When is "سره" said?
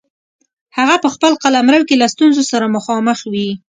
2.51-2.73